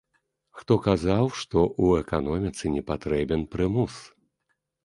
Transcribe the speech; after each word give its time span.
Хто 0.59 0.77
казаў, 0.87 1.29
што 1.41 1.59
ў 1.83 2.05
эканоміцы 2.05 2.65
не 2.77 2.83
патрэбен 2.89 3.47
прымус? 3.53 4.01